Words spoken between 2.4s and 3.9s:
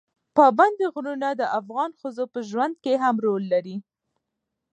ژوند کې هم رول لري.